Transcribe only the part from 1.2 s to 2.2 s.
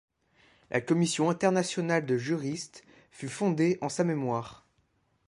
internationale de